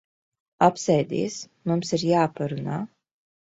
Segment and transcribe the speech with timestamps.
[0.67, 1.37] Apsēdies.
[1.73, 2.83] Mums ir jāparunā.